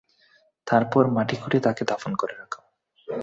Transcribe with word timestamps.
তারপর 0.67 1.03
মাটি 1.07 1.35
খুঁড়ে 1.35 1.59
তাকে 1.59 1.83
দাফন 1.83 2.11
করে 2.15 2.33
রাখে। 2.37 2.59